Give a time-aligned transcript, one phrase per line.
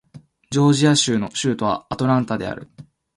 [0.49, 2.67] ジョージア州の州都はアトランタである